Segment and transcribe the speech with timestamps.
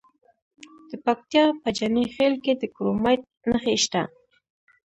[0.89, 4.01] د پکتیا په جاني خیل کې د کرومایټ نښې شته.